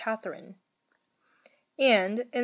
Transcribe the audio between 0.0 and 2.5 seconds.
Catherine. And in S.